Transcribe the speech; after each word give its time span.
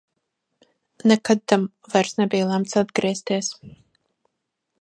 Nekad 1.11 1.43
tam 1.53 1.67
vairs 1.95 2.17
nebija 2.23 2.49
lemts 2.53 2.81
atgriezties. 2.85 3.55